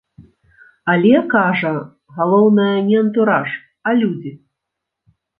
Але, 0.93 1.09
кажа, 1.33 1.73
галоўнае 2.19 2.73
не 2.87 2.95
антураж, 3.01 3.49
а 3.87 3.93
людзі. 3.99 4.33